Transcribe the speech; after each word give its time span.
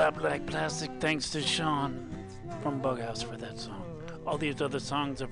Flat 0.00 0.16
Black 0.16 0.46
Plastic, 0.46 0.90
thanks 0.98 1.28
to 1.28 1.42
Sean 1.42 2.10
from 2.62 2.80
Bughouse 2.80 3.22
for 3.22 3.36
that 3.36 3.58
song. 3.58 3.84
All 4.26 4.38
these 4.38 4.62
other 4.62 4.80
songs 4.80 5.20
are, 5.20 5.28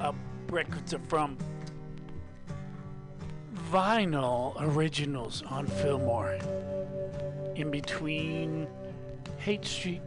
uh, 0.00 0.12
records 0.48 0.92
are 0.92 0.98
from 1.06 1.38
vinyl 3.70 4.56
originals 4.58 5.44
on 5.48 5.68
Fillmore. 5.68 6.36
In 7.54 7.70
between 7.70 8.66
Haight 9.36 9.64
Street 9.64 10.02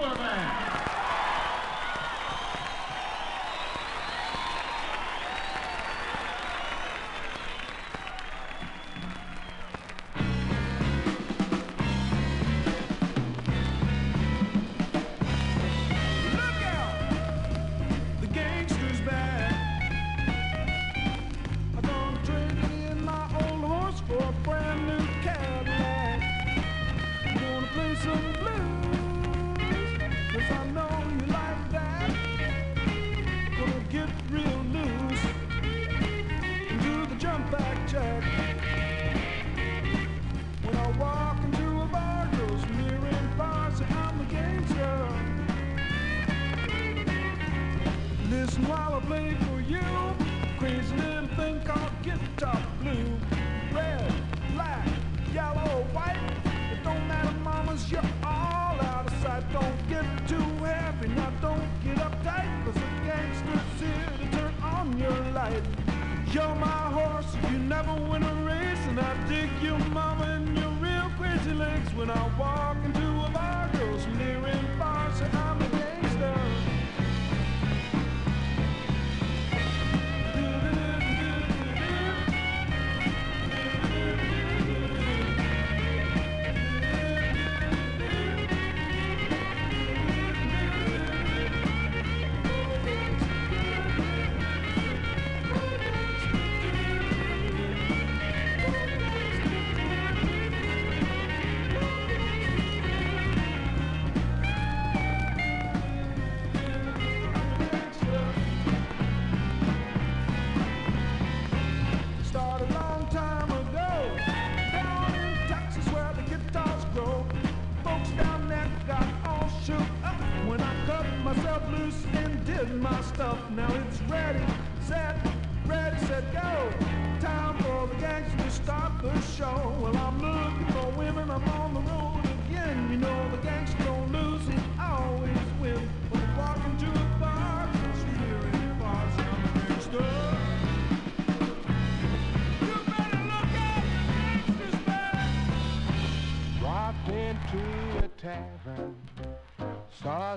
the 0.00 0.85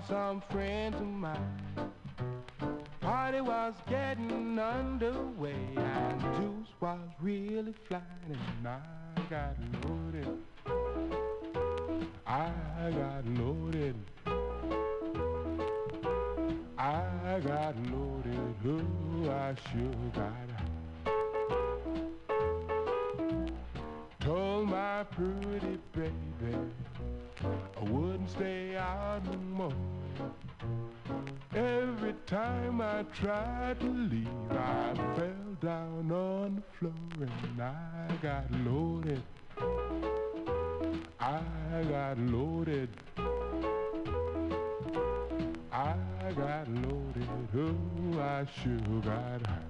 some 0.10 0.42
friends 0.50 0.96
of 0.96 1.06
mine. 1.06 1.38
Party 3.00 3.42
was 3.42 3.76
getting 3.88 4.58
underway, 4.58 5.54
and 5.76 6.22
juice 6.36 6.74
was 6.80 7.00
really 7.22 7.76
flying, 7.88 8.04
and 8.28 8.68
I 8.68 8.80
got 9.30 9.56
loaded. 9.86 10.28
I 12.26 12.52
got 12.92 13.26
loaded. 13.40 13.96
I 16.78 17.40
got 17.46 17.76
loaded. 17.92 18.56
Oh, 18.66 19.30
I 19.30 19.56
sure 19.72 20.12
got 20.16 20.50
Told 24.20 24.70
my 24.70 25.04
pretty 25.04 25.80
baby 25.94 26.58
I 27.80 27.84
wouldn't 27.90 28.30
stay 28.30 28.76
out 28.76 29.24
no 29.26 29.38
more. 29.56 29.99
Every 31.56 32.14
time 32.26 32.82
I 32.82 33.04
tried 33.14 33.80
to 33.80 33.88
leave, 33.88 34.28
I 34.52 34.94
fell 35.16 35.56
down 35.62 36.12
on 36.12 36.56
the 36.56 36.62
floor 36.78 36.94
and 37.20 37.62
I 37.62 38.08
got 38.22 38.52
loaded. 38.66 39.22
I 41.20 41.84
got 41.90 42.18
loaded. 42.20 42.90
I 45.72 45.96
got 46.36 46.68
loaded. 46.70 47.28
Oh, 47.56 48.20
I 48.20 48.46
sure 48.62 49.02
got 49.02 49.48
high. 49.48 49.70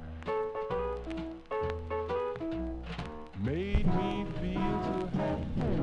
made 3.43 3.85
me 3.95 4.25
feel 4.41 4.81
so 4.83 5.09
happy 5.17 5.77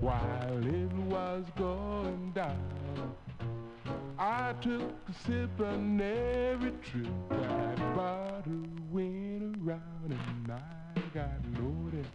while 0.00 0.66
it 0.66 0.92
was 1.08 1.44
going 1.56 2.32
down. 2.34 2.81
I 4.24 4.54
took 4.60 4.94
a 5.08 5.12
sip 5.26 5.60
on 5.60 6.00
every 6.00 6.70
trip 6.80 7.08
that 7.30 7.76
bottle 7.96 8.62
went 8.92 9.56
around 9.66 9.80
and 10.10 10.52
I 10.52 11.00
got 11.12 11.40
loaded. 11.58 12.06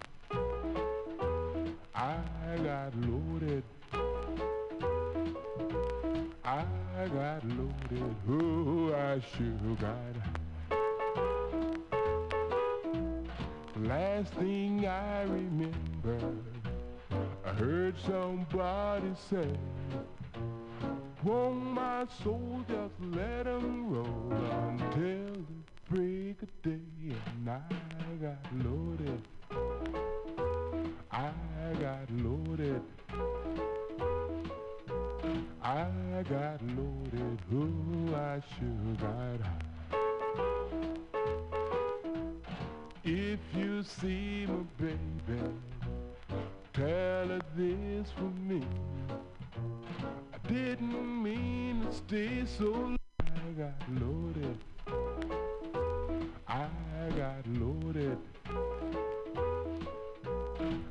I 1.94 2.16
got 2.64 2.96
loaded. 3.02 3.64
I 6.46 6.64
got 7.14 7.44
loaded. 7.44 8.16
Oh, 8.30 8.94
I 8.96 9.20
sure 9.36 9.76
got 9.76 10.16
Last 13.86 14.34
thing 14.36 14.88
I 14.88 15.24
remember, 15.24 16.20
I 17.46 17.50
heard 17.50 17.96
somebody 18.00 19.12
say, 19.30 19.50
Won't 21.28 21.74
my 21.74 22.06
soul 22.24 22.64
just 22.70 22.94
let 23.02 23.48
'em 23.48 23.92
roll 23.92 24.32
until 24.32 25.34
the 25.50 25.58
break 25.90 26.42
of 26.42 26.62
day? 26.62 26.80
And 27.36 27.50
I 27.50 27.60
got 28.22 28.46
loaded. 28.64 29.22
I 31.12 31.34
got 31.82 32.10
loaded. 32.12 32.82
I 35.62 36.24
got 36.30 36.62
loaded. 36.78 37.40
Oh, 37.52 38.16
I 38.16 38.40
sure 38.54 38.96
got 39.02 39.42
high. 39.42 39.68
If 43.04 43.42
you 43.54 43.84
see 43.84 44.46
my 44.48 44.64
baby, 44.80 45.42
tell 46.72 47.28
her 47.28 47.42
this 47.58 48.12
for 48.12 48.32
me. 48.50 48.64
Didn't 50.48 51.24
mean 51.24 51.82
to 51.82 51.94
stay 51.94 52.46
so 52.46 52.72
long. 52.72 52.98
I 53.20 53.52
got 53.58 53.74
loaded. 54.00 54.58
I 56.48 56.68
got 57.18 57.46
loaded. 57.48 58.18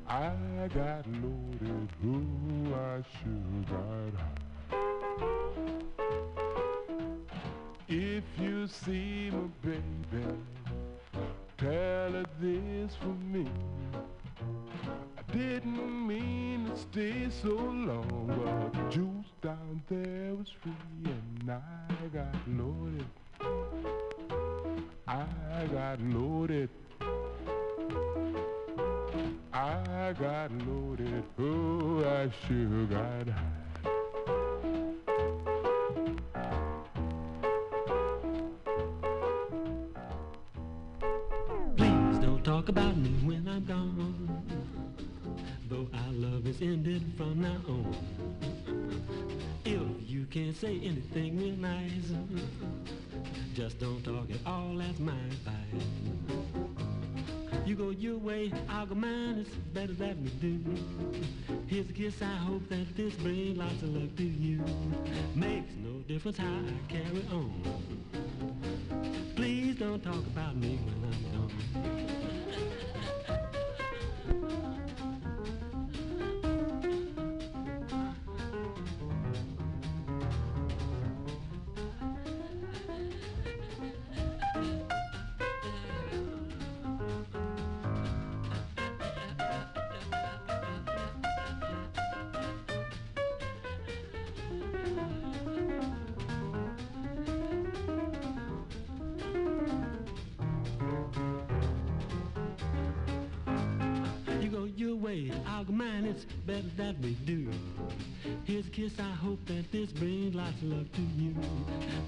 I 0.07 0.69
got 0.75 1.07
loaded. 1.23 1.89
Oh, 2.05 2.75
I 2.75 3.03
sure 3.23 3.56
it's 59.47 59.57
better 59.73 59.93
that 59.95 60.17
we 60.19 60.29
do. 60.41 60.61
Here's 61.67 61.89
a 61.89 61.93
kiss, 61.93 62.21
I 62.23 62.25
hope 62.25 62.69
that 62.69 62.97
this 62.97 63.15
brings 63.15 63.59
lots 63.59 63.83
of 63.83 63.95
luck 63.95 64.15
to 64.17 64.23
you. 64.25 64.65
Makes 65.35 65.75
no 65.77 66.01
difference 66.09 66.39
how 66.39 66.47
I 66.47 66.93
carry 66.93 67.25
on. 67.33 67.63
Please 69.37 69.77
don't 69.77 70.03
talk 70.03 70.25
about 70.27 70.57
me 70.57 70.79
when 70.85 71.06
that 106.77 106.99
we 107.01 107.15
do. 107.25 107.51
Here's 108.45 108.67
a 108.67 108.71
kiss, 108.71 108.93
I 108.99 109.15
hope 109.15 109.39
that 109.47 109.71
this 109.73 109.93
brings 109.93 110.35
lots 110.35 110.61
of 110.63 110.65
luck 110.65 110.93
to 110.93 111.01
you. 111.17 111.35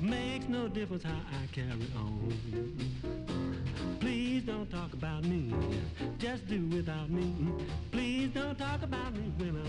Makes 0.01 0.49
no 0.49 0.69
difference 0.69 1.03
how 1.03 1.21
I 1.33 1.47
carry 1.55 1.91
on. 1.97 2.33
Please 4.01 4.43
don't 4.45 4.71
talk 4.71 4.93
about 4.93 5.25
me, 5.25 5.55
just 6.19 6.47
do 6.49 6.67
without 6.67 7.09
me. 7.11 7.35
Please 7.93 8.31
don't 8.35 8.59
talk 8.59 8.83
about 8.83 9.15
me 9.15 9.33
when 9.39 9.57
I'm 9.57 9.68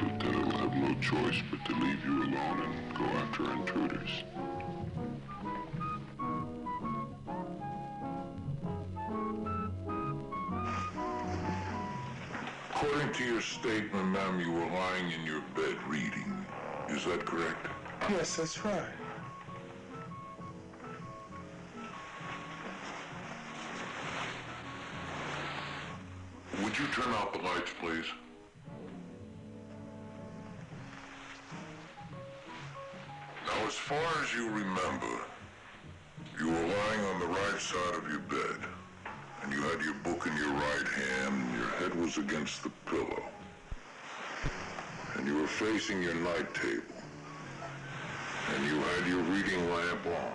Lieutenant 0.00 0.46
will 0.46 0.58
have 0.58 0.74
no 0.74 0.94
choice 1.00 1.42
but 1.50 1.64
to 1.66 1.72
leave 1.80 2.04
you 2.04 2.22
alone 2.22 2.60
and 2.62 2.94
go 2.96 3.04
after 3.04 3.52
intruders. 3.52 4.24
To 13.20 13.26
your 13.26 13.40
statement, 13.42 14.06
ma'am, 14.06 14.40
you 14.40 14.50
were 14.50 14.66
lying 14.66 15.12
in 15.12 15.26
your 15.26 15.42
bed 15.54 15.76
reading. 15.86 16.46
Is 16.88 17.04
that 17.04 17.26
correct? 17.26 17.66
Yes, 18.08 18.36
that's 18.36 18.64
right. 18.64 18.82
Would 26.62 26.78
you 26.78 26.86
turn 26.86 27.12
out 27.14 27.34
the 27.34 27.40
lights, 27.40 27.72
please? 27.78 28.06
Now, 33.46 33.66
as 33.66 33.74
far 33.74 33.98
as 34.22 34.32
you 34.34 34.48
remember, 34.48 35.20
you 36.38 36.46
were 36.46 36.52
lying 36.54 37.00
on 37.00 37.20
the 37.20 37.26
right 37.26 37.60
side 37.60 37.94
of 37.96 38.08
your 38.08 38.20
bed, 38.20 38.39
had 39.80 39.86
your 39.86 40.14
book 40.14 40.26
in 40.26 40.36
your 40.36 40.52
right 40.52 40.88
hand, 40.88 41.42
and 41.42 41.58
your 41.58 41.68
head 41.78 41.94
was 41.94 42.18
against 42.18 42.62
the 42.62 42.70
pillow. 42.86 43.22
And 45.14 45.26
you 45.26 45.36
were 45.36 45.46
facing 45.46 46.02
your 46.02 46.14
night 46.16 46.54
table, 46.54 47.00
and 48.54 48.66
you 48.66 48.78
had 48.78 49.06
your 49.08 49.22
reading 49.22 49.70
lamp 49.70 50.06
on. 50.06 50.32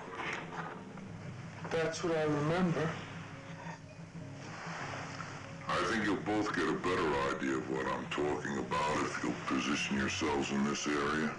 That's 1.69 2.03
what 2.03 2.17
I 2.17 2.23
remember. 2.23 2.89
I 5.67 5.75
think 5.91 6.05
you'll 6.05 6.15
both 6.17 6.55
get 6.55 6.67
a 6.67 6.73
better 6.73 7.35
idea 7.35 7.57
of 7.57 7.69
what 7.69 7.85
I'm 7.85 8.05
talking 8.09 8.57
about 8.57 8.97
if 9.01 9.23
you'll 9.23 9.33
position 9.45 9.97
yourselves 9.97 10.51
in 10.51 10.63
this 10.65 10.87
area. 10.87 11.31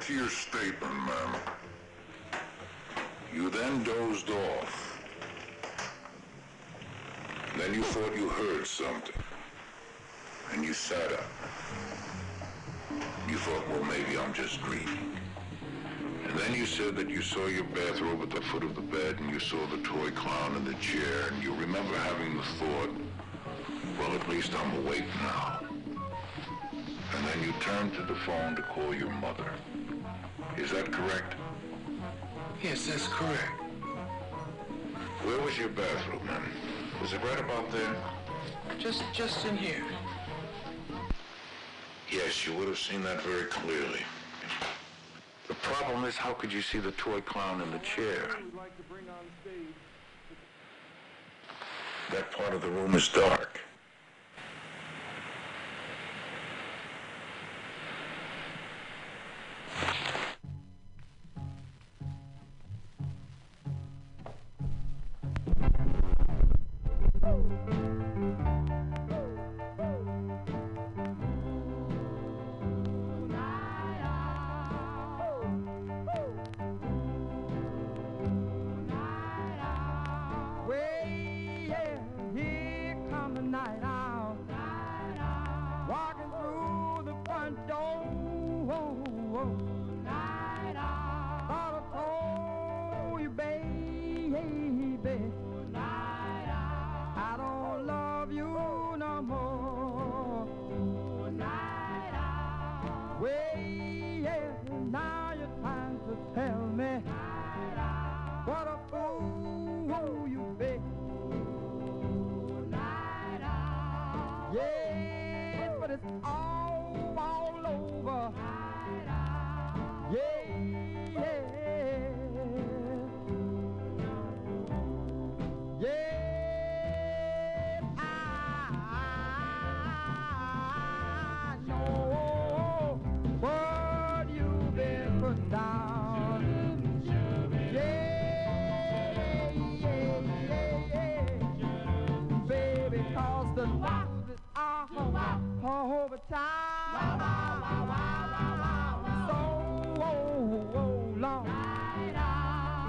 To 0.00 0.14
your 0.14 0.30
statement, 0.30 0.94
ma'am, 0.94 1.34
you 3.34 3.50
then 3.50 3.82
dozed 3.82 4.30
off. 4.30 5.02
Then 7.58 7.74
you 7.74 7.82
thought 7.82 8.16
you 8.16 8.30
heard 8.30 8.66
something. 8.66 9.22
And 10.52 10.64
you 10.64 10.72
sat 10.72 11.12
up. 11.12 11.24
You 13.28 13.36
thought, 13.36 13.68
well, 13.68 13.84
maybe 13.84 14.18
I'm 14.18 14.32
just 14.32 14.62
dreaming. 14.62 15.16
And 16.24 16.38
then 16.38 16.54
you 16.54 16.64
said 16.64 16.96
that 16.96 17.10
you 17.10 17.20
saw 17.20 17.46
your 17.46 17.64
bathrobe 17.64 18.22
at 18.22 18.30
the 18.30 18.40
foot 18.40 18.64
of 18.64 18.74
the 18.74 18.80
bed 18.80 19.18
and 19.20 19.30
you 19.30 19.38
saw 19.38 19.64
the 19.66 19.82
toy 19.82 20.10
clown 20.12 20.56
in 20.56 20.64
the 20.64 20.74
chair 20.74 21.28
and 21.30 21.42
you 21.42 21.52
remember 21.52 21.94
having 21.98 22.36
the 22.38 22.42
thought, 22.42 22.90
well, 23.98 24.12
at 24.12 24.26
least 24.30 24.54
I'm 24.54 24.78
awake 24.78 25.06
now. 25.22 25.60
And 27.14 27.26
then 27.26 27.42
you 27.42 27.52
turned 27.60 27.92
to 27.94 28.02
the 28.02 28.14
phone 28.14 28.56
to 28.56 28.62
call 28.62 28.94
your 28.94 29.10
mother. 29.10 29.52
Is 30.56 30.70
that 30.72 30.92
correct? 30.92 31.34
Yes, 32.62 32.86
that's 32.86 33.08
correct. 33.08 33.52
Where 35.22 35.40
was 35.40 35.56
your 35.58 35.68
bathroom 35.68 36.20
then? 36.26 36.42
Was 37.00 37.12
it 37.12 37.22
right 37.22 37.40
about 37.40 37.70
there? 37.72 37.96
Just, 38.78 39.02
just 39.12 39.46
in 39.46 39.56
here. 39.56 39.84
Yes, 42.10 42.46
you 42.46 42.54
would 42.54 42.68
have 42.68 42.78
seen 42.78 43.02
that 43.02 43.22
very 43.22 43.44
clearly. 43.44 44.00
The 45.46 45.54
problem 45.54 46.04
is, 46.04 46.16
how 46.16 46.32
could 46.32 46.52
you 46.52 46.62
see 46.62 46.78
the 46.78 46.92
toy 46.92 47.20
clown 47.20 47.60
in 47.60 47.70
the 47.70 47.78
chair? 47.78 48.28
That 52.10 52.30
part 52.32 52.54
of 52.54 52.62
the 52.62 52.68
room 52.68 52.94
is 52.94 53.08
dark. 53.08 53.60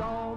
gone. 0.02 0.31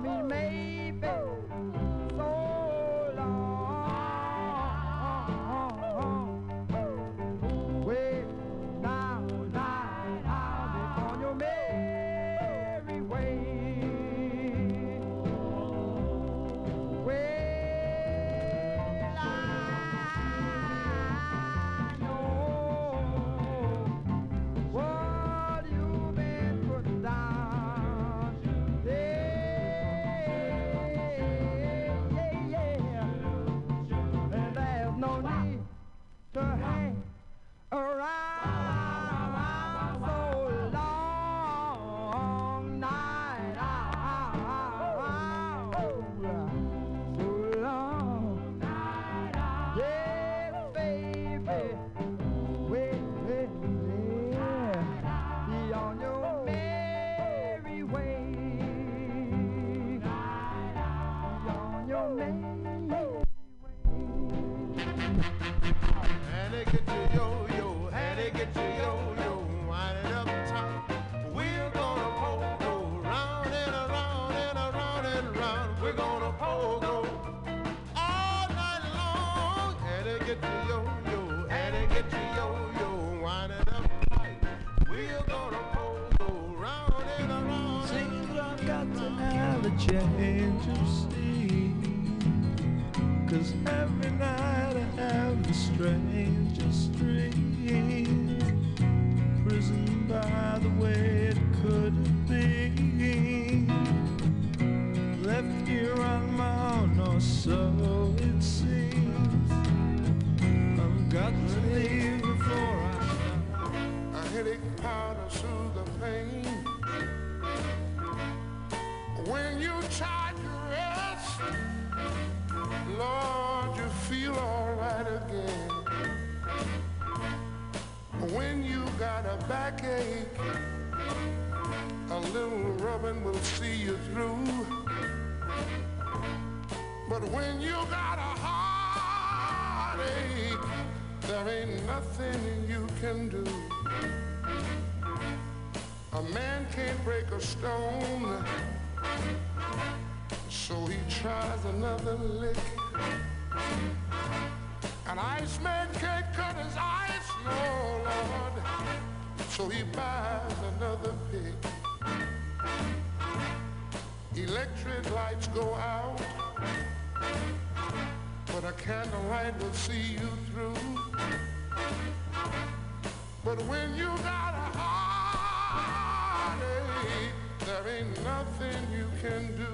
can 179.24 179.56
do. 179.56 179.73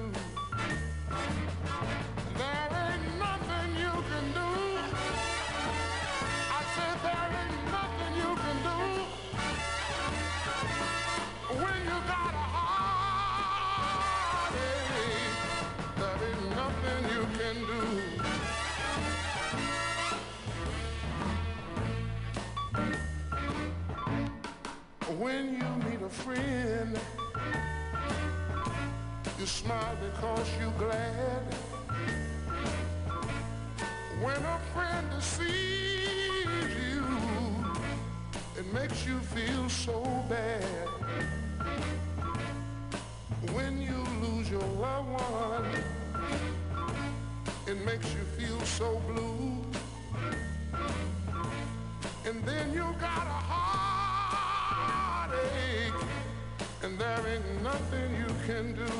you 39.05 39.19
feel 39.19 39.69
so 39.69 40.03
bad. 40.29 40.87
When 43.53 43.81
you 43.81 44.03
lose 44.21 44.49
your 44.49 44.67
loved 44.79 45.09
one 45.09 45.65
it 47.67 47.85
makes 47.85 48.13
you 48.13 48.19
feel 48.37 48.59
so 48.61 49.01
blue. 49.07 49.63
And 52.25 52.43
then 52.43 52.73
you 52.73 52.83
got 52.99 53.27
a 53.27 53.39
heartache 53.49 55.37
and 56.83 56.99
there 56.99 57.27
ain't 57.27 57.63
nothing 57.63 58.15
you 58.17 58.27
can 58.45 58.75
do. 58.75 58.91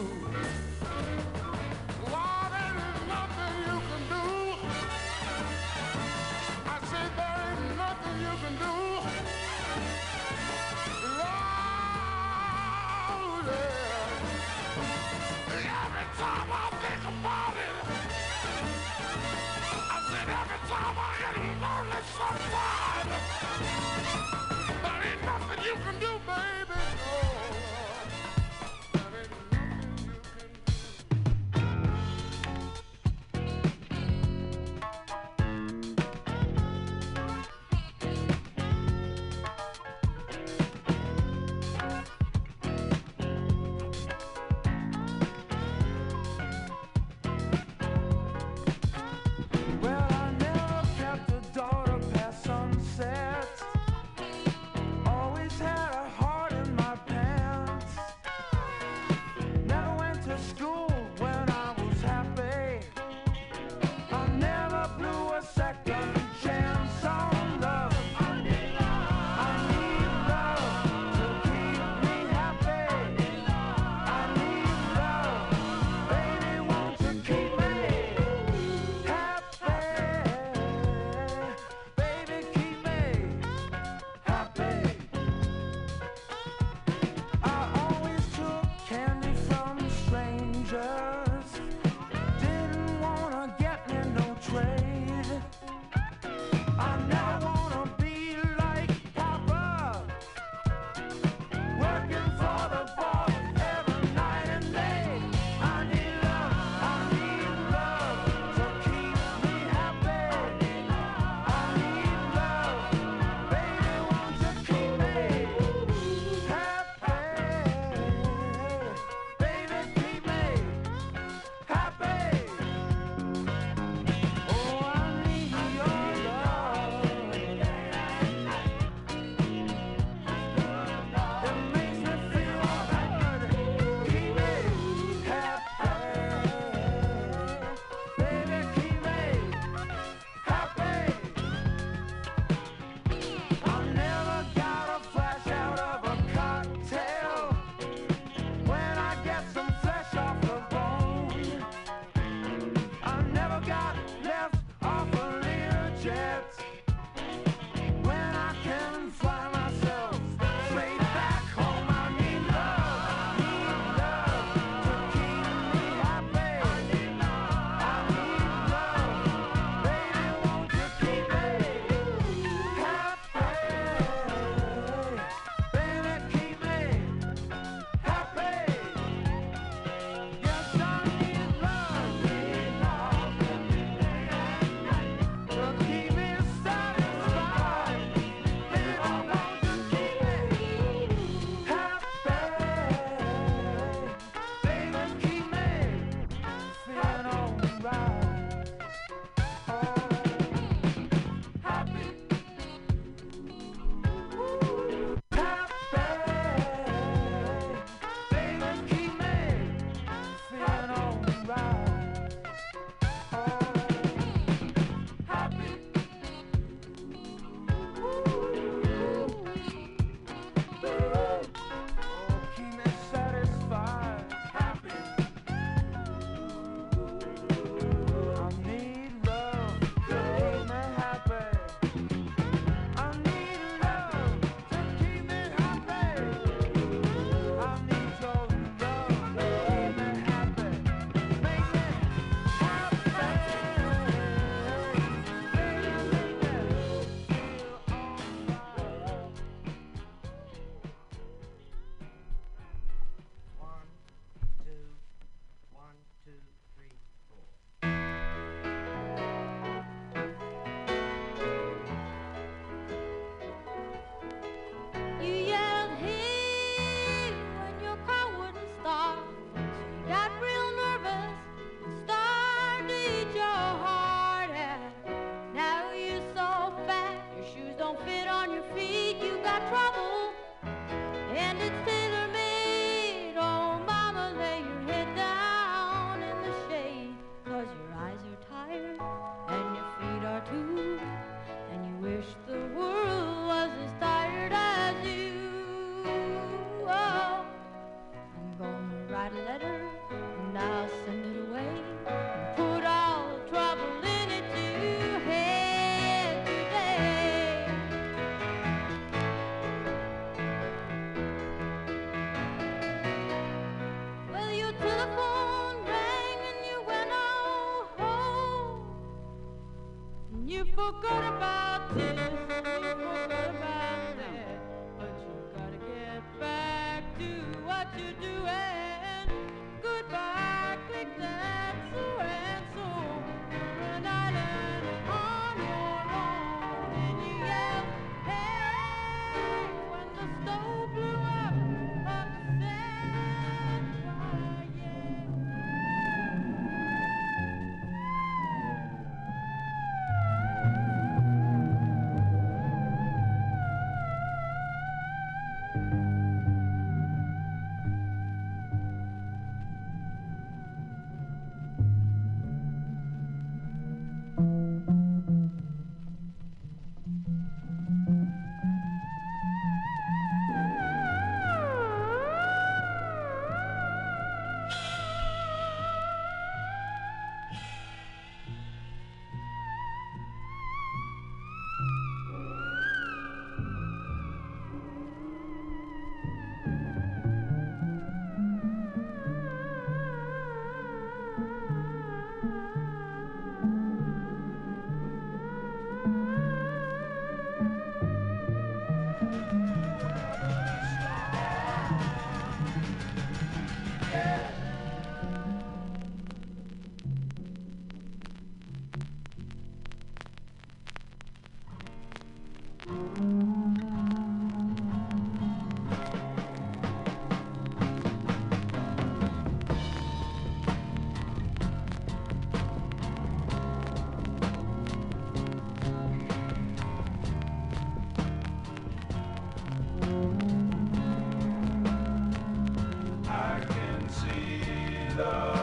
See 435.23 435.60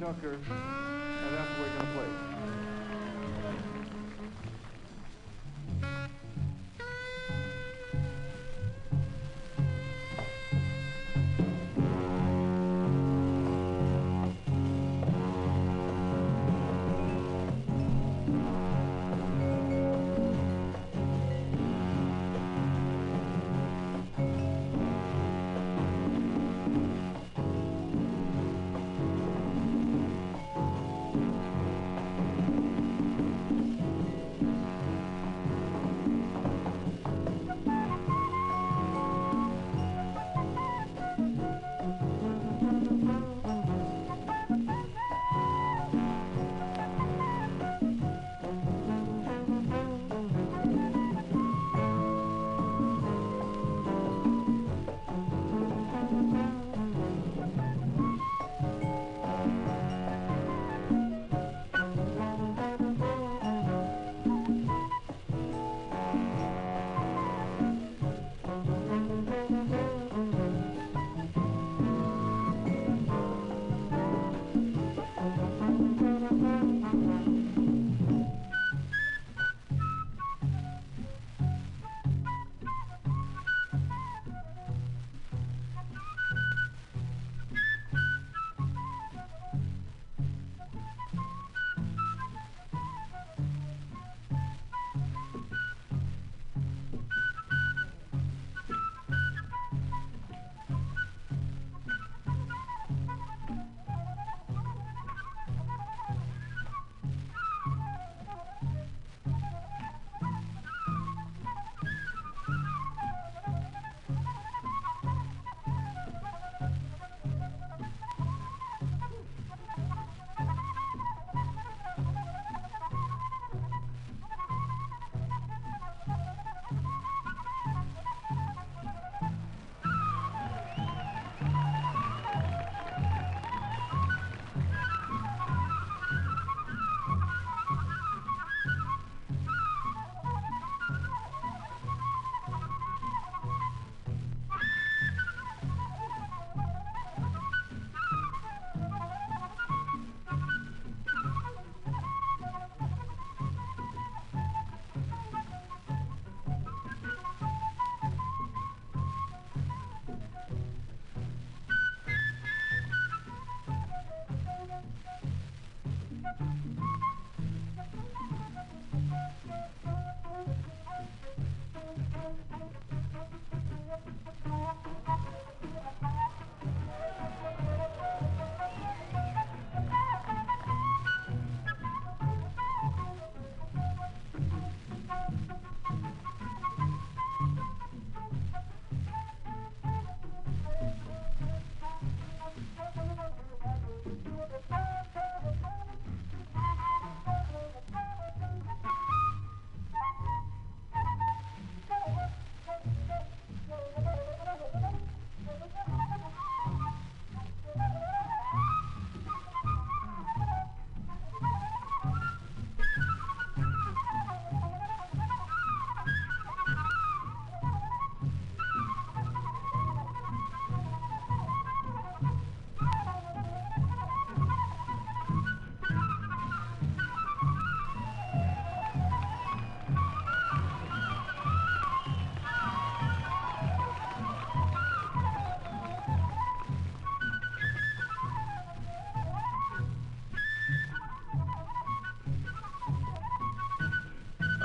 Tucker, 0.00 0.38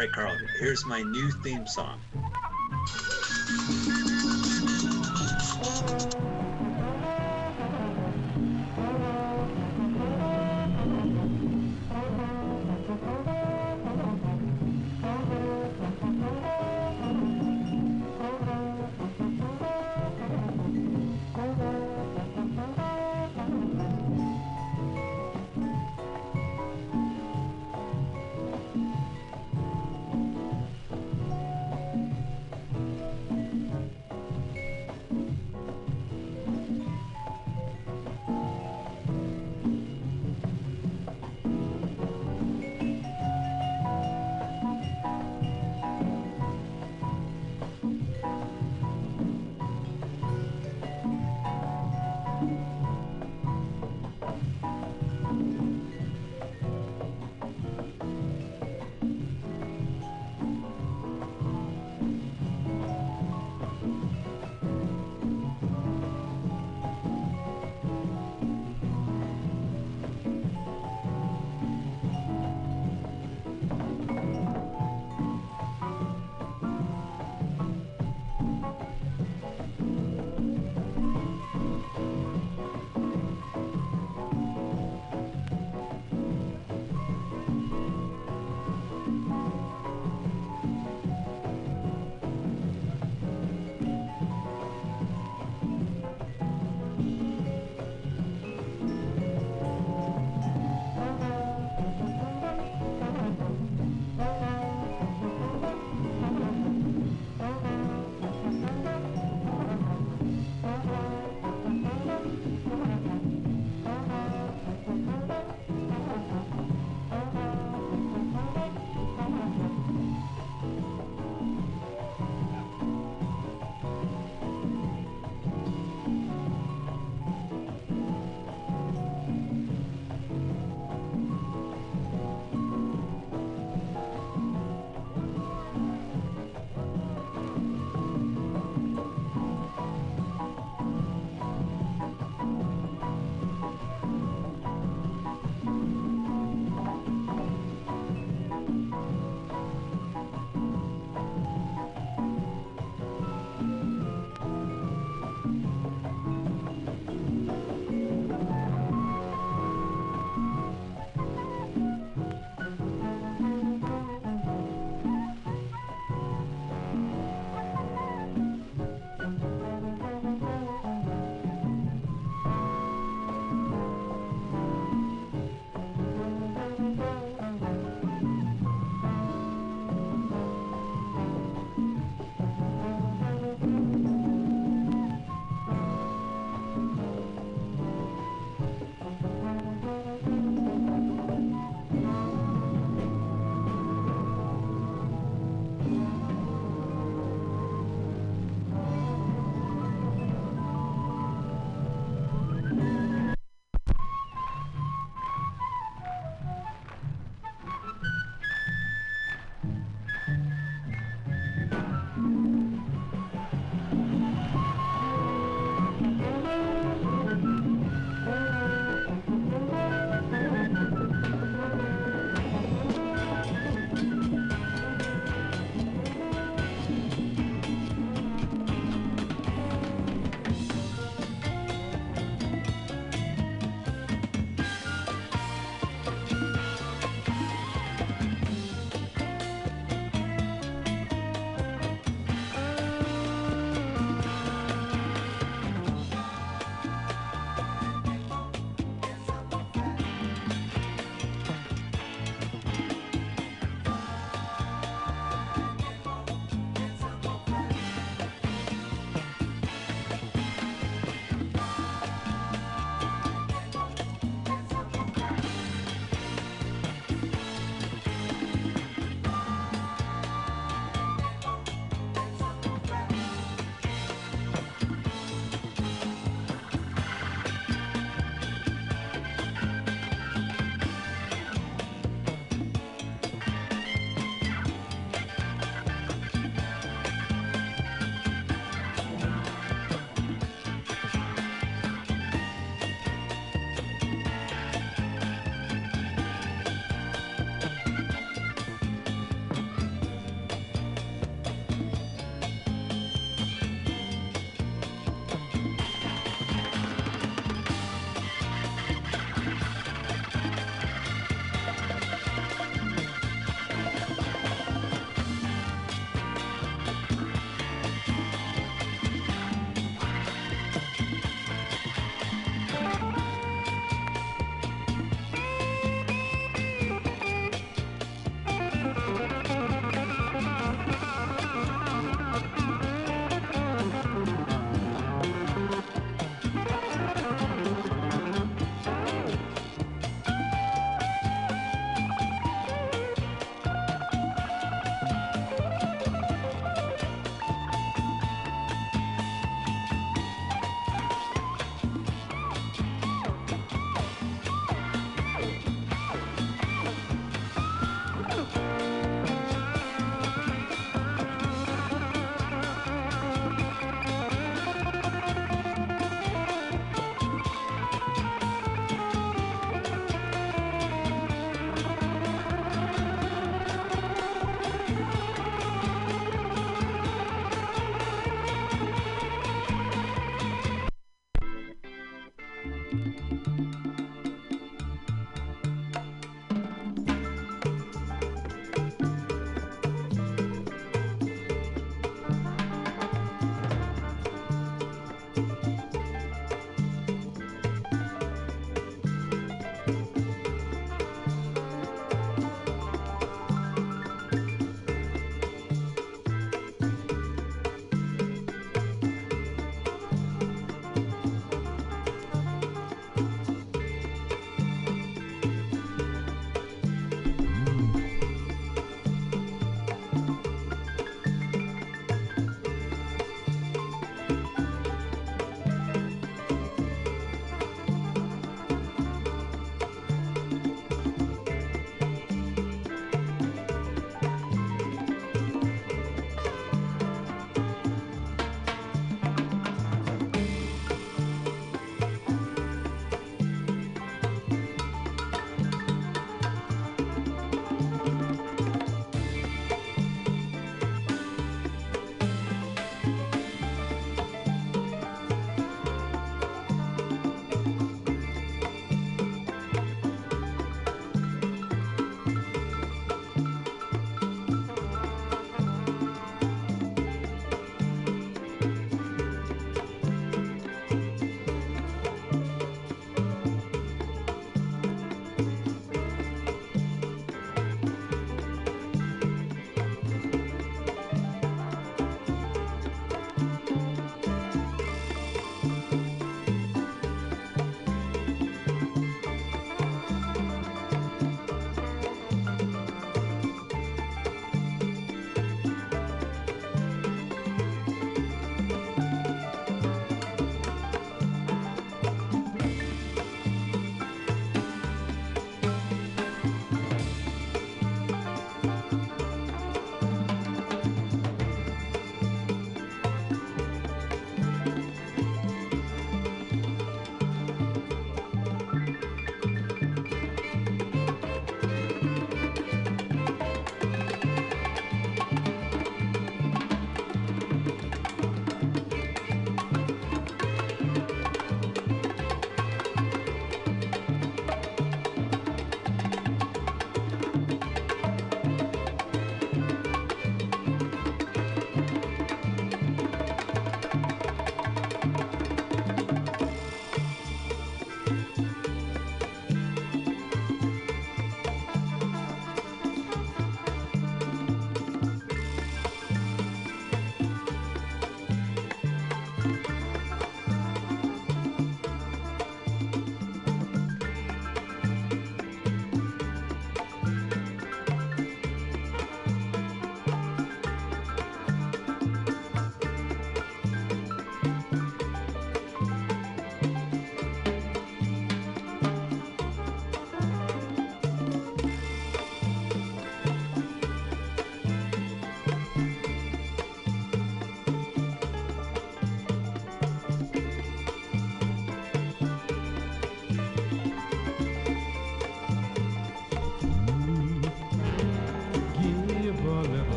Right, 0.00 0.10
Carl. 0.10 0.38
Here's 0.58 0.86
my 0.86 1.02
new 1.02 1.30
theme 1.30 1.66
song. 1.66 1.99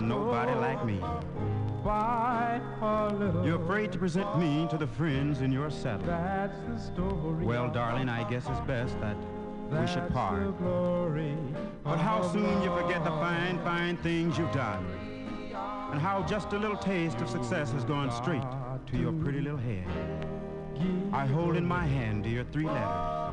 Nobody 0.00 0.52
like 0.52 0.84
me. 0.84 1.00
By 1.84 2.60
a 2.80 3.14
little. 3.14 3.44
You're 3.46 3.62
afraid 3.62 3.92
to 3.92 3.98
present 3.98 4.38
me 4.38 4.66
to 4.70 4.76
the 4.76 4.86
friends 4.86 5.40
in 5.40 5.52
your 5.52 5.70
settle. 5.70 6.06
That's 6.06 6.58
the 6.68 6.78
story. 6.78 7.44
Well, 7.44 7.68
darling, 7.68 8.08
I 8.08 8.28
guess 8.28 8.46
it's 8.48 8.60
best 8.60 8.98
that 9.00 9.16
we 9.70 9.86
should 9.86 10.08
part. 10.12 10.42
But 11.84 11.98
how 11.98 12.28
soon 12.32 12.62
you 12.62 12.70
forget 12.76 13.04
the 13.04 13.10
fine, 13.10 13.58
fine 13.60 13.96
things 13.98 14.36
you've 14.38 14.52
done. 14.52 14.84
And 15.92 16.00
how 16.00 16.24
just 16.28 16.52
a 16.52 16.58
little 16.58 16.76
taste 16.76 17.20
of 17.20 17.30
success 17.30 17.70
has 17.72 17.84
gone 17.84 18.10
straight 18.10 18.42
to 18.86 18.96
your 18.96 19.12
pretty 19.12 19.40
little 19.40 19.58
head. 19.58 19.86
I 21.12 21.26
hold 21.26 21.56
in 21.56 21.64
my 21.64 21.86
hand, 21.86 22.24
dear, 22.24 22.44
three 22.52 22.66
letters. 22.66 23.25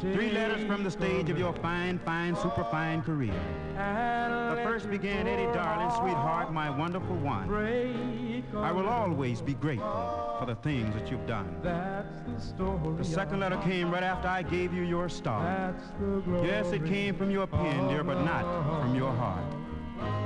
Three 0.00 0.30
letters 0.30 0.66
from 0.66 0.82
the 0.82 0.90
stage 0.90 1.28
of 1.28 1.38
your 1.38 1.52
fine, 1.52 1.98
fine, 1.98 2.34
superfine 2.34 3.02
career. 3.02 3.34
The 3.74 4.62
first 4.62 4.88
began, 4.88 5.26
Eddie, 5.28 5.52
darling, 5.52 5.90
sweetheart, 5.98 6.52
my 6.54 6.70
wonderful 6.70 7.16
one. 7.16 7.52
I 8.56 8.72
will 8.72 8.88
always 8.88 9.42
be 9.42 9.52
grateful 9.52 10.36
for 10.38 10.46
the 10.46 10.54
things 10.54 10.94
that 10.94 11.10
you've 11.10 11.26
done. 11.26 11.54
The. 11.62 13.04
Second 13.04 13.40
letter 13.40 13.58
came 13.58 13.90
right 13.90 14.02
after 14.02 14.28
I 14.28 14.42
gave 14.42 14.72
you 14.72 14.84
your 14.84 15.10
star. 15.10 15.74
Yes, 16.42 16.72
it 16.72 16.86
came 16.86 17.14
from 17.14 17.30
your 17.30 17.46
pen, 17.46 17.88
dear, 17.88 18.02
but 18.02 18.22
not 18.24 18.44
from 18.80 18.94
your 18.94 19.12
heart. 19.12 19.44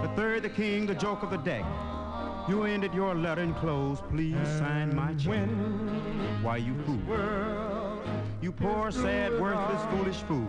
The 0.03 0.09
third, 0.15 0.43
the 0.45 0.51
king, 0.51 0.87
the 0.87 0.95
joke 0.95 1.25
of 1.25 1.31
the 1.31 1.39
deck. 1.39 1.65
You 2.49 2.63
ended 2.63 2.95
your 2.95 3.15
letter 3.15 3.43
in 3.43 3.55
close. 3.55 4.01
Please 4.11 4.37
sign 4.59 4.95
my 4.95 5.15
check. 5.15 5.49
Why 6.43 6.59
you 6.59 6.75
fool? 6.85 7.01
You 8.45 8.53
poor, 8.53 8.91
sad, 8.91 9.41
worthless, 9.41 9.83
foolish 9.91 10.17
fool. 10.17 10.47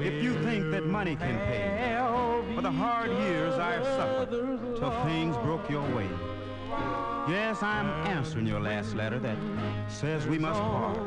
If 0.00 0.22
you 0.22 0.34
think 0.42 0.70
that 0.70 0.84
money 0.84 1.16
can 1.16 1.38
pay 1.46 1.96
for 2.54 2.60
the 2.60 2.70
hard 2.70 3.10
years 3.10 3.54
I've 3.54 3.86
suffered 3.86 4.28
till 4.76 5.04
things 5.04 5.34
broke 5.38 5.70
your 5.70 5.80
way. 5.96 6.06
Yes, 7.26 7.62
I'm 7.62 7.86
answering 8.06 8.46
your 8.46 8.60
last 8.60 8.94
letter 8.94 9.18
that 9.18 9.38
says 9.88 10.26
we 10.26 10.36
must 10.36 10.60
part. 10.60 10.98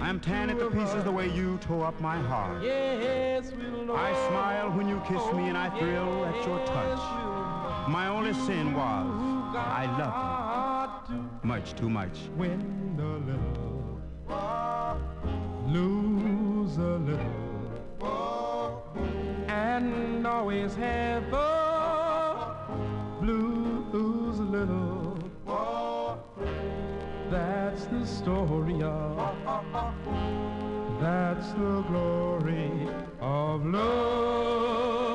I'm 0.00 0.20
tanning 0.20 0.58
to 0.58 0.70
pieces 0.70 1.02
the 1.02 1.10
way 1.10 1.28
you 1.28 1.58
tore 1.58 1.86
up 1.86 2.00
my 2.00 2.16
heart. 2.16 2.62
I 2.62 3.42
smile 4.28 4.70
when 4.70 4.88
you 4.88 5.02
kiss 5.08 5.24
me 5.32 5.48
and 5.48 5.58
I 5.58 5.76
thrill 5.76 6.24
at 6.24 6.46
your 6.46 6.64
touch. 6.66 7.00
My 7.90 8.06
only 8.06 8.32
sin 8.32 8.72
was 8.72 9.56
I 9.56 9.86
loved 9.98 11.10
you 11.10 11.28
much 11.42 11.74
too 11.74 11.90
much. 11.90 12.16
Lose 15.66 16.76
a 16.76 16.98
little, 16.98 18.82
and 19.48 20.26
always 20.26 20.74
have 20.74 21.30
the 21.30 22.56
blues 23.20 24.38
a 24.38 24.42
little. 24.42 25.18
That's 27.30 27.86
the 27.86 28.06
story 28.06 28.82
of, 28.82 29.16
that's 31.00 31.48
the 31.52 31.82
glory 31.88 32.88
of 33.20 33.64
love. 33.66 35.13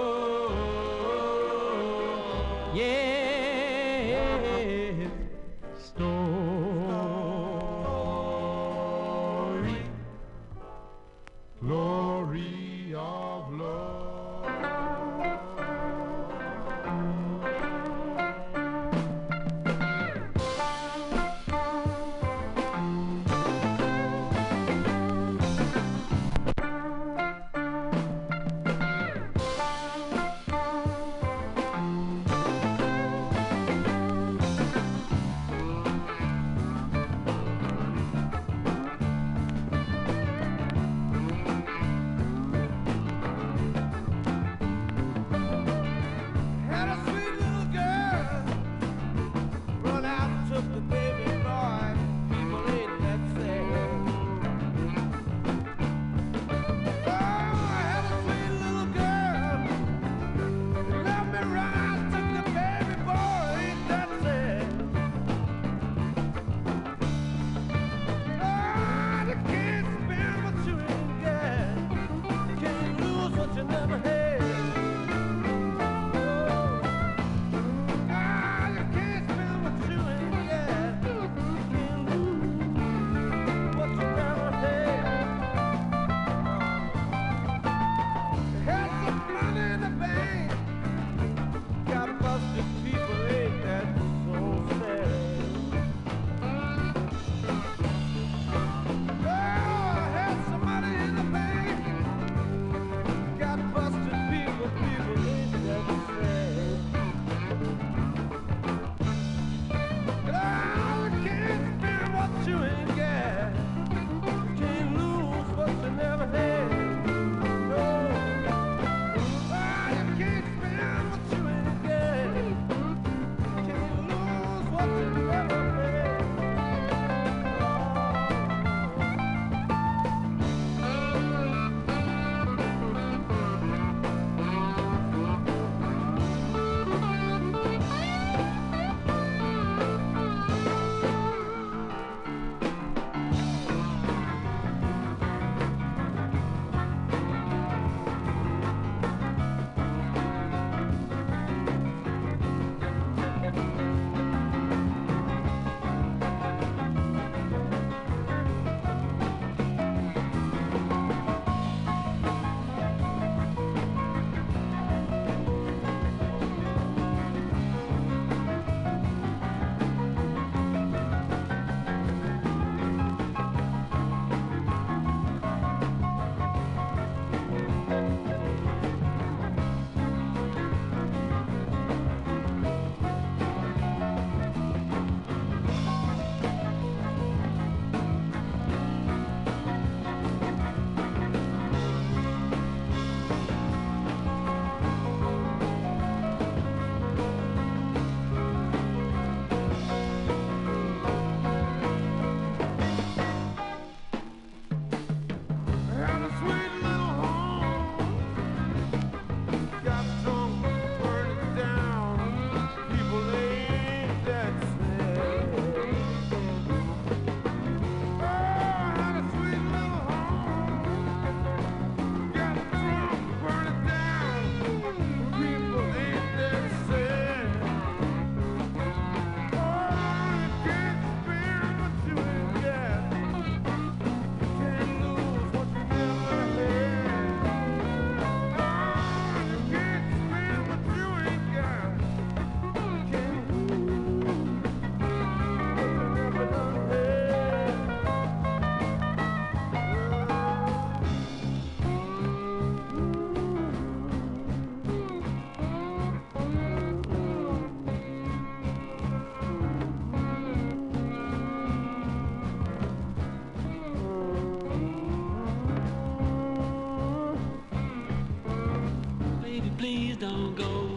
Please 269.78 270.16
don't 270.18 270.55
go. 270.55 270.89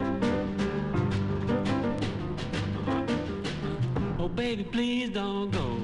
Oh, 4.19 4.27
baby, 4.27 4.63
please 4.63 5.09
don't 5.09 5.51
go. 5.51 5.77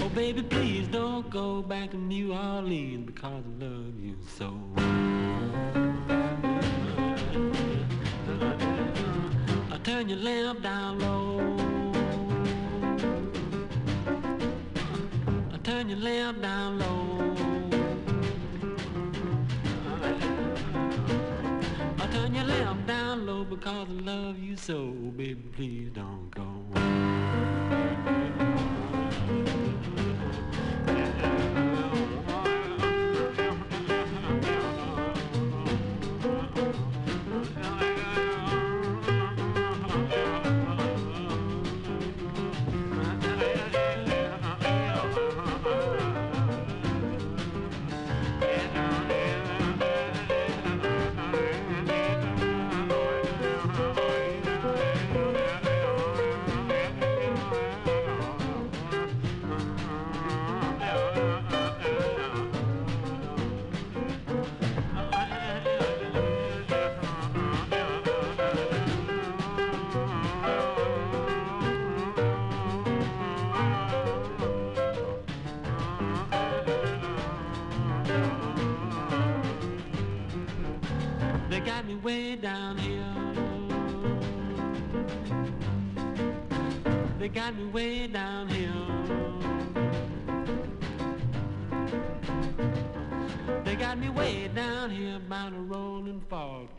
Oh, 0.00 0.08
baby, 0.14 0.42
please 0.42 0.88
don't 0.88 1.28
go 1.30 1.62
back 1.62 1.90
to 1.90 1.96
New 1.96 2.32
Orleans 2.32 3.06
because 3.06 3.44
I 3.44 3.64
love 3.64 3.98
you 3.98 4.16
so. 4.36 4.54
I 9.72 9.78
turn 9.82 10.08
your 10.08 10.18
lamp 10.18 10.62
down 10.62 10.98
low. 10.98 11.40
I 15.52 15.56
turn 15.62 15.88
your 15.88 15.98
lamp 15.98 16.42
down 16.42 16.78
low. 16.78 17.09
Because 23.60 23.88
I 23.90 23.92
love 23.92 24.38
you 24.38 24.56
so. 24.56 24.86
Baby, 24.86 25.42
please 25.52 25.90
don't 25.90 26.30
go. 26.30 28.79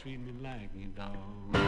Treat 0.01 0.19
me 0.19 0.33
like 0.41 0.71
a 0.73 0.87
dog. 0.97 1.60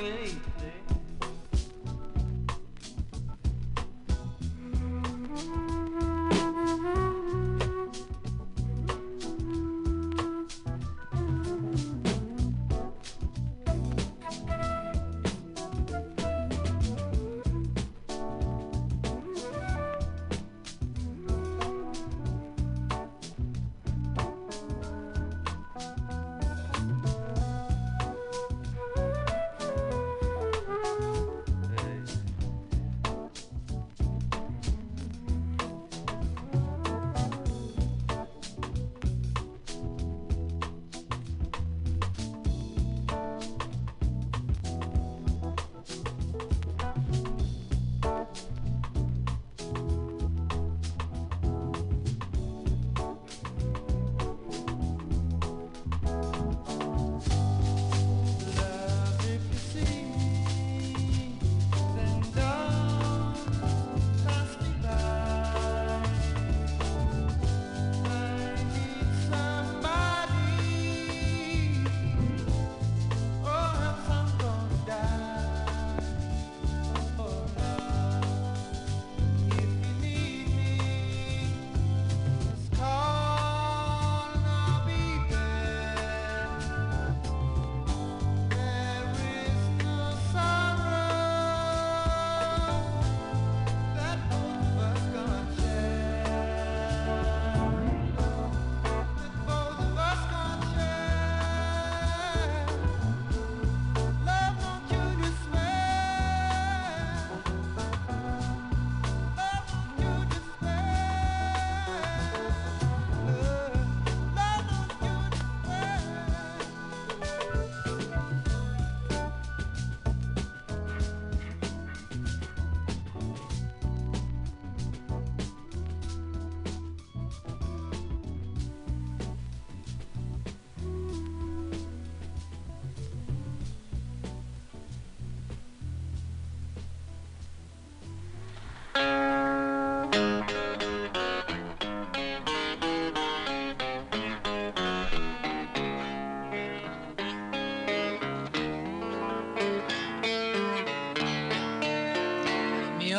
Me 0.00 0.39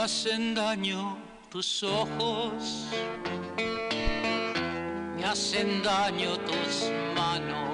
hacen 0.01 0.55
daño 0.55 1.15
tus 1.51 1.83
ojos, 1.83 2.87
me 5.15 5.23
hacen 5.23 5.83
daño 5.83 6.37
tus 6.39 6.91
manos, 7.15 7.69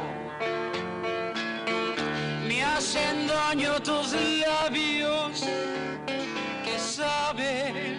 me 2.46 2.62
hacen 2.62 3.28
daño 3.28 3.82
tus 3.82 4.12
labios 4.46 5.42
que 6.66 6.78
saben 6.78 7.98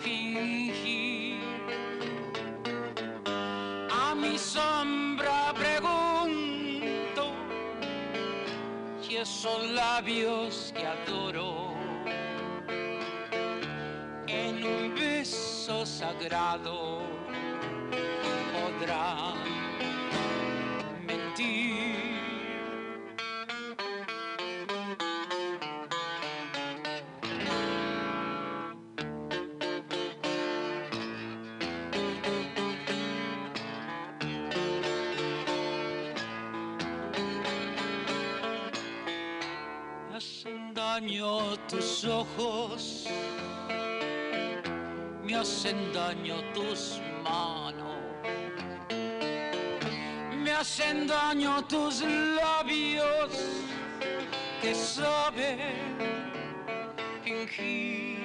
fingir. 0.00 1.38
A 3.90 4.14
mi 4.14 4.38
sombra 4.38 5.52
pregunto 5.52 7.34
si 9.02 9.18
esos 9.18 9.66
labios 9.72 10.72
que 10.74 10.86
adoro 10.86 11.75
sagrado 15.98 17.00
podrán 18.52 19.38
mentir. 21.06 21.86
Me 40.10 40.16
hacen 40.18 40.74
daño 40.74 41.56
tus 41.70 42.04
ojos 42.04 42.75
hacen 45.46 45.92
daño 45.92 46.42
tus 46.52 47.00
manos, 47.22 48.02
me 50.42 50.50
hacen 50.50 51.06
daño 51.06 51.64
tus 51.68 52.02
labios 52.02 53.30
que 54.60 54.74
saben 54.74 55.98
fingir. 57.22 58.18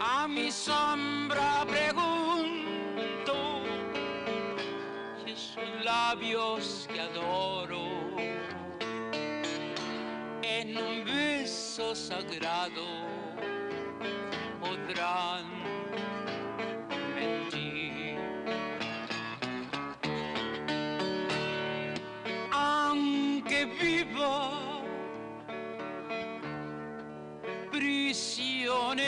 A 0.00 0.26
mi 0.26 0.50
sombra 0.50 1.64
pregunto 1.68 3.36
si 5.24 5.30
esos 5.30 5.84
labios 5.84 6.88
que 6.92 7.00
adoro 7.00 7.86
en 10.42 10.76
un 10.76 11.04
beso 11.04 11.94
sagrado 11.94 13.13
mentir. 17.14 18.18
Aunque 22.52 23.66
viva 23.66 24.82
prisionero 27.70 29.04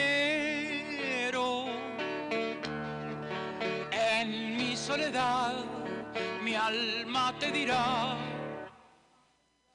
en 3.91 4.57
mi 4.57 4.77
soledad, 4.77 5.55
mi 6.43 6.55
alma 6.55 7.35
te 7.39 7.51
dirá, 7.51 8.17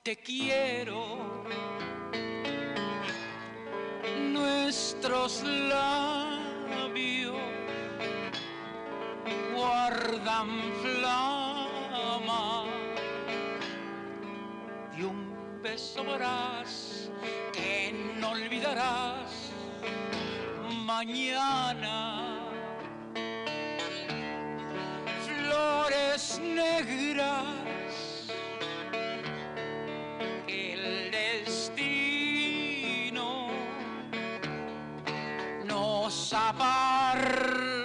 te 0.03 0.15
quiero 0.17 1.41
nuestros 5.01 5.41
labios 5.43 7.35
guardan 9.55 10.49
flama 10.83 12.65
de 14.95 15.05
un 15.05 15.61
beso 15.63 16.03
voraz 16.03 17.09
que 17.51 17.91
no 18.19 18.29
olvidarás 18.29 19.49
mañana. 20.85 22.37
Flores 25.25 26.39
negras 26.39 27.60
sabar 36.31 37.80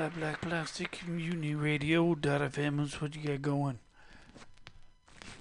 Flat 0.00 0.14
Black 0.14 0.40
Plastic 0.40 1.06
Mutiny 1.06 1.54
Radio 1.54 2.14
dot 2.14 2.40
FM 2.40 2.82
is 2.82 3.02
what 3.02 3.14
you 3.14 3.22
got 3.22 3.42
going. 3.42 3.80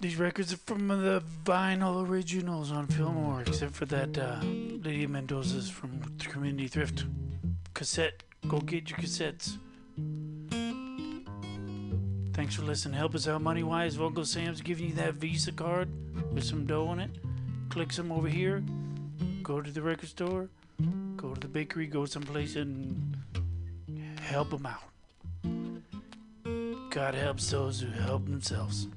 These 0.02 0.18
records 0.18 0.52
are 0.52 0.58
from 0.58 0.90
the 0.90 1.24
vinyl 1.46 2.06
originals 2.06 2.70
on 2.70 2.88
Fillmore, 2.88 3.40
except 3.40 3.74
for 3.74 3.86
that 3.86 4.18
uh, 4.18 4.42
Mendoza's 4.44 5.70
from 5.70 6.02
the 6.18 6.26
Community 6.26 6.68
Thrift 6.68 7.06
cassette. 7.74 8.24
Go 8.50 8.60
get 8.60 8.90
your 8.90 9.00
cassettes. 9.00 9.58
Thanks 12.34 12.56
for 12.56 12.64
listening. 12.64 12.98
Help 12.98 13.16
us 13.16 13.30
out 13.30 13.42
money 13.42 13.64
wise. 13.64 13.96
Vocal 13.96 14.26
Sam's 14.26 14.60
giving 14.60 14.90
you 14.90 14.94
that 14.96 15.14
Visa 15.14 15.54
card 15.54 15.88
with 16.34 16.44
some 16.44 16.66
dough 16.66 16.88
on 16.88 17.00
it. 17.00 17.12
Click 17.70 17.94
some 17.94 18.12
over 18.12 18.28
here. 18.28 18.62
Go 19.42 19.62
to 19.62 19.72
the 19.72 19.82
record 19.82 20.10
store. 20.10 20.50
Go 21.16 21.34
to 21.34 21.40
the 21.40 21.48
bakery. 21.48 21.88
Go 21.88 22.04
someplace 22.04 22.58
and 22.58 23.16
help 24.30 24.52
them 24.52 24.68
out. 24.68 24.84
God 26.92 27.16
helps 27.16 27.50
those 27.50 27.82
who 27.82 27.90
help 27.90 28.26
themselves. 28.26 28.88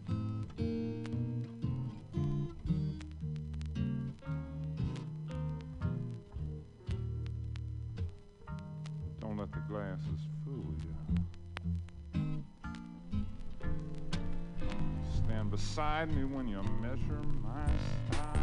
Don't 9.20 9.38
let 9.38 9.50
the 9.52 9.60
glasses 9.70 10.20
fool 10.44 10.74
you. 10.84 10.94
Stand 15.16 15.50
beside 15.50 16.14
me 16.14 16.24
when 16.24 16.46
you 16.46 16.62
measure 16.82 17.22
my 17.42 17.66
style. 18.10 18.41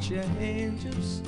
Change 0.00 0.82
scene. 1.02 1.25